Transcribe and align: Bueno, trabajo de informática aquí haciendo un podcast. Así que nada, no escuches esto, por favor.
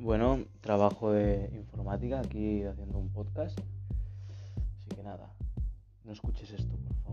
Bueno, 0.00 0.44
trabajo 0.60 1.10
de 1.10 1.50
informática 1.54 2.20
aquí 2.20 2.62
haciendo 2.62 2.98
un 2.98 3.08
podcast. 3.08 3.58
Así 3.58 4.94
que 4.94 5.02
nada, 5.02 5.34
no 6.04 6.12
escuches 6.12 6.52
esto, 6.52 6.76
por 6.76 6.94
favor. 7.02 7.07